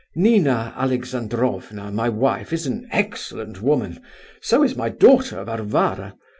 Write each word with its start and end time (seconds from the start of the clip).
Nina 0.15 0.73
Alexandrovna 0.77 1.91
my 1.91 2.09
wife, 2.09 2.51
is 2.51 2.65
an 2.65 2.87
excellent 2.91 3.61
woman, 3.61 3.99
so 4.41 4.63
is 4.63 4.75
my 4.75 4.89
daughter 4.89 5.43
Varvara. 5.43 6.15